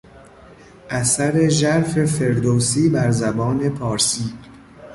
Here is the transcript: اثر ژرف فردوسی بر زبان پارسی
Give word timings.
اثر 0.89 1.47
ژرف 1.49 2.05
فردوسی 2.05 2.89
بر 2.89 3.11
زبان 3.11 3.69
پارسی 3.77 4.33